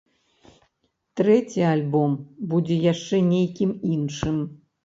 Трэці 1.19 1.61
альбом 1.73 2.11
будзе 2.55 2.81
яшчэ 2.93 3.23
нейкім 3.31 3.79
іншым. 3.99 4.45